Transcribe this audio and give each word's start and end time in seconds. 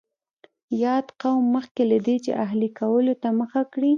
یاد 0.83 1.07
قوم 1.21 1.43
مخکې 1.55 1.83
له 1.91 1.97
دې 2.05 2.15
چې 2.25 2.31
اهلي 2.45 2.69
کولو 2.79 3.13
ته 3.21 3.27
مخه 3.39 3.61
کړي 3.73 3.89